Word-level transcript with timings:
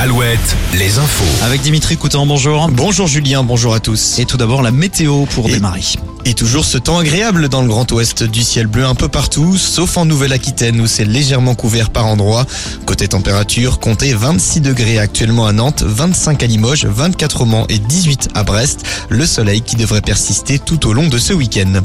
Alouette, 0.00 0.56
les 0.74 0.98
infos. 0.98 1.44
Avec 1.44 1.60
Dimitri 1.60 1.96
Coutan, 1.96 2.24
bonjour. 2.24 2.68
Bonjour 2.70 3.08
Julien, 3.08 3.42
bonjour 3.42 3.74
à 3.74 3.80
tous. 3.80 4.18
Et 4.20 4.26
tout 4.26 4.36
d'abord 4.36 4.62
la 4.62 4.70
météo 4.70 5.24
pour 5.26 5.48
Et- 5.48 5.52
démarrer. 5.52 5.82
Et 6.24 6.34
toujours 6.34 6.64
ce 6.64 6.76
temps 6.76 6.98
agréable 6.98 7.48
dans 7.48 7.62
le 7.62 7.68
Grand 7.68 7.90
Ouest 7.92 8.22
du 8.22 8.42
ciel 8.42 8.66
bleu 8.66 8.84
un 8.84 8.94
peu 8.94 9.08
partout, 9.08 9.56
sauf 9.56 9.96
en 9.96 10.04
Nouvelle-Aquitaine 10.04 10.80
où 10.80 10.86
c'est 10.86 11.04
légèrement 11.04 11.54
couvert 11.54 11.90
par 11.90 12.06
endroits. 12.06 12.46
Côté 12.84 13.08
température, 13.08 13.78
comptez 13.78 14.12
26 14.12 14.60
degrés 14.60 14.98
actuellement 14.98 15.46
à 15.46 15.52
Nantes, 15.52 15.82
25 15.86 16.42
à 16.42 16.46
Limoges, 16.46 16.86
24 16.86 17.40
au 17.40 17.44
Mans 17.46 17.66
et 17.68 17.78
18 17.78 18.28
à 18.34 18.44
Brest. 18.44 18.84
Le 19.08 19.24
soleil 19.24 19.62
qui 19.62 19.76
devrait 19.76 20.02
persister 20.02 20.58
tout 20.58 20.86
au 20.86 20.92
long 20.92 21.08
de 21.08 21.18
ce 21.18 21.32
week-end. 21.32 21.80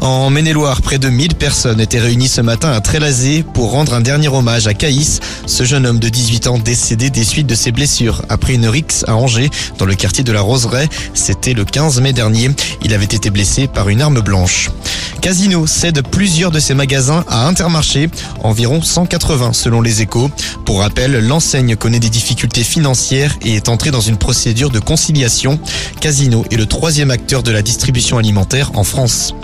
En 0.00 0.30
Maine-et-Loire, 0.30 0.80
près 0.80 0.98
de 0.98 1.08
1000 1.08 1.34
personnes 1.34 1.80
étaient 1.80 1.98
réunies 1.98 2.28
ce 2.28 2.40
matin 2.40 2.70
à 2.70 2.80
Trélazé 2.80 3.44
pour 3.54 3.70
rendre 3.72 3.94
un 3.94 4.00
dernier 4.00 4.28
hommage 4.28 4.66
à 4.66 4.74
Caïs, 4.74 5.20
ce 5.46 5.64
jeune 5.64 5.86
homme 5.86 5.98
de 5.98 6.08
18 6.08 6.46
ans 6.46 6.58
décédé 6.58 7.10
des 7.10 7.24
suites 7.24 7.46
de 7.46 7.54
ses 7.54 7.72
blessures 7.72 8.22
après 8.28 8.54
une 8.54 8.66
rixe 8.66 9.04
à 9.08 9.16
Angers 9.16 9.50
dans 9.78 9.86
le 9.86 9.94
quartier 9.94 10.24
de 10.24 10.32
la 10.32 10.40
Roseraie. 10.40 10.88
C'était 11.12 11.54
le 11.54 11.64
15 11.64 12.00
mai 12.00 12.12
dernier. 12.12 12.50
Il 12.82 12.94
avait 12.94 13.04
été 13.04 13.30
blessé 13.30 13.68
par 13.74 13.88
une 13.88 14.00
arme 14.00 14.20
blanche. 14.20 14.70
Casino 15.20 15.66
cède 15.66 16.02
plusieurs 16.06 16.50
de 16.50 16.60
ses 16.60 16.74
magasins 16.74 17.24
à 17.28 17.46
Intermarché, 17.46 18.10
environ 18.42 18.82
180 18.82 19.54
selon 19.54 19.80
les 19.80 20.02
échos. 20.02 20.30
Pour 20.66 20.80
rappel, 20.80 21.26
l'enseigne 21.26 21.76
connaît 21.76 21.98
des 21.98 22.10
difficultés 22.10 22.62
financières 22.62 23.34
et 23.42 23.54
est 23.54 23.70
entrée 23.70 23.90
dans 23.90 24.02
une 24.02 24.18
procédure 24.18 24.68
de 24.68 24.80
conciliation. 24.80 25.58
Casino 26.00 26.44
est 26.50 26.56
le 26.56 26.66
troisième 26.66 27.10
acteur 27.10 27.42
de 27.42 27.50
la 27.50 27.62
distribution 27.62 28.18
alimentaire 28.18 28.72
en 28.74 28.84
France. 28.84 29.34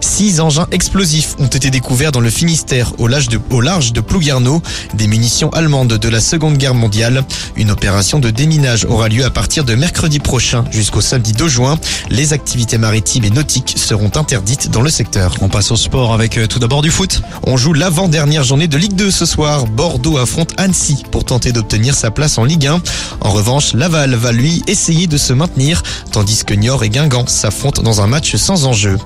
Six 0.00 0.40
engins 0.40 0.66
explosifs 0.70 1.36
ont 1.38 1.46
été 1.46 1.70
découverts 1.70 2.12
dans 2.12 2.20
le 2.20 2.30
Finistère 2.30 2.92
au 2.98 3.06
large 3.06 3.28
de, 3.28 3.38
au 3.50 3.60
large 3.60 3.92
de 3.92 4.00
Plouguerneau, 4.00 4.62
des 4.94 5.06
munitions 5.06 5.50
allemandes 5.50 5.94
de 5.94 6.08
la 6.08 6.20
Seconde 6.20 6.56
Guerre 6.56 6.74
mondiale. 6.74 7.24
Une 7.56 7.70
opération 7.70 8.18
de 8.18 8.30
déminage 8.30 8.84
aura 8.86 9.08
lieu 9.08 9.24
à 9.24 9.30
partir 9.30 9.64
de 9.64 9.74
mercredi 9.74 10.18
prochain 10.18 10.64
jusqu'au 10.70 11.00
samedi 11.00 11.32
2 11.32 11.48
juin. 11.48 11.78
Les 12.08 12.32
activités 12.32 12.78
maritimes 12.78 13.24
et 13.24 13.30
nautiques 13.30 13.69
seront 13.76 14.10
interdites 14.16 14.70
dans 14.70 14.82
le 14.82 14.90
secteur. 14.90 15.34
On 15.40 15.48
passe 15.48 15.70
au 15.70 15.76
sport 15.76 16.12
avec 16.12 16.38
euh, 16.38 16.46
tout 16.46 16.58
d'abord 16.58 16.82
du 16.82 16.90
foot. 16.90 17.22
On 17.46 17.56
joue 17.56 17.72
l'avant-dernière 17.72 18.44
journée 18.44 18.68
de 18.68 18.76
Ligue 18.76 18.94
2 18.94 19.10
ce 19.10 19.26
soir. 19.26 19.66
Bordeaux 19.66 20.18
affronte 20.18 20.52
Annecy 20.56 21.02
pour 21.10 21.24
tenter 21.24 21.52
d'obtenir 21.52 21.94
sa 21.94 22.10
place 22.10 22.38
en 22.38 22.44
Ligue 22.44 22.66
1. 22.66 22.82
En 23.20 23.30
revanche, 23.30 23.72
Laval 23.74 24.14
va 24.14 24.32
lui 24.32 24.62
essayer 24.66 25.06
de 25.06 25.16
se 25.16 25.32
maintenir, 25.32 25.82
tandis 26.12 26.44
que 26.44 26.54
Niort 26.54 26.84
et 26.84 26.90
Guingamp 26.90 27.26
s'affrontent 27.26 27.82
dans 27.82 28.00
un 28.00 28.06
match 28.06 28.36
sans 28.36 28.66
enjeu. 28.66 28.98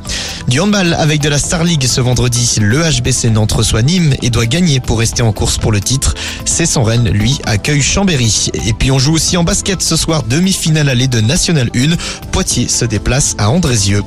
Du 0.49 0.61
handball 0.61 0.95
avec 0.95 1.21
de 1.21 1.29
la 1.29 1.39
Star 1.39 1.65
League 1.65 1.87
ce 1.87 2.01
vendredi. 2.01 2.59
Le 2.61 2.83
HBC 2.83 3.31
Nantes 3.31 3.53
reçoit 3.53 3.83
Nîmes 3.83 4.15
et 4.23 4.31
doit 4.31 4.47
gagner 4.47 4.81
pour 4.81 4.99
rester 4.99 5.23
en 5.23 5.33
course 5.33 5.59
pour 5.59 5.73
le 5.73 5.81
titre. 5.81 6.15
C'est 6.45 6.67
son 6.67 6.83
Rennes, 6.83 7.09
lui, 7.09 7.39
accueille 7.45 7.83
Chambéry. 7.83 8.51
Et 8.67 8.73
puis 8.73 8.91
on 8.91 8.99
joue 8.99 9.15
aussi 9.15 9.37
en 9.37 9.45
basket 9.45 9.83
ce 9.83 9.97
soir, 9.97 10.23
demi-finale 10.23 10.89
allée 10.89 11.09
de 11.09 11.21
National 11.21 11.71
1. 11.75 11.97
Poitiers 12.31 12.69
se 12.69 12.85
déplace 12.85 13.35
à 13.39 13.51
Andrézieux. 13.51 14.03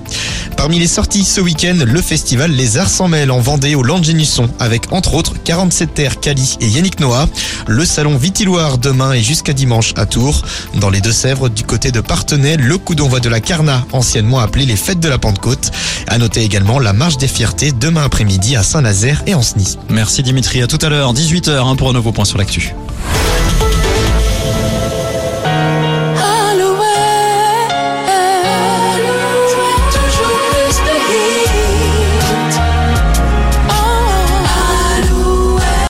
Parmi 0.55 0.79
les 0.79 0.87
sorties 0.87 1.25
ce 1.25 1.41
week-end, 1.41 1.77
le 1.85 2.01
festival 2.01 2.51
Les 2.51 2.77
Arts 2.77 2.89
s'en 2.89 3.07
mêlent 3.07 3.31
en 3.31 3.39
Vendée 3.39 3.75
au 3.75 3.83
Landgenusson 3.83 4.49
avec 4.59 4.93
entre 4.93 5.15
autres 5.15 5.33
47 5.43 5.93
Terre, 5.93 6.19
Cali 6.19 6.57
et 6.61 6.67
Yannick 6.67 6.99
Noah. 6.99 7.27
Le 7.67 7.85
salon 7.85 8.17
Vitiloire 8.17 8.77
demain 8.77 9.13
et 9.13 9.21
jusqu'à 9.21 9.53
dimanche 9.53 9.93
à 9.97 10.05
Tours. 10.05 10.43
Dans 10.75 10.89
les 10.89 11.01
Deux-Sèvres, 11.01 11.49
du 11.49 11.63
côté 11.63 11.91
de 11.91 11.99
Partenay, 11.99 12.57
le 12.57 12.77
coup 12.77 12.95
d'envoi 12.95 13.19
de 13.19 13.29
la 13.29 13.39
Carna, 13.39 13.85
anciennement 13.91 14.39
appelée 14.39 14.65
les 14.65 14.77
Fêtes 14.77 14.99
de 14.99 15.09
la 15.09 15.17
Pentecôte. 15.17 15.71
À 16.07 16.17
noter 16.17 16.43
également 16.43 16.79
la 16.79 16.93
Marche 16.93 17.17
des 17.17 17.27
Fiertés 17.27 17.71
demain 17.71 18.03
après-midi 18.03 18.55
à 18.55 18.63
Saint-Nazaire 18.63 19.23
et 19.25 19.33
en. 19.33 19.41
Merci 19.89 20.23
Dimitri, 20.23 20.61
à 20.61 20.67
tout 20.67 20.79
à 20.81 20.89
l'heure, 20.89 21.13
18h 21.13 21.75
pour 21.77 21.89
un 21.89 21.93
nouveau 21.93 22.11
point 22.11 22.25
sur 22.25 22.37
l'actu. 22.37 22.73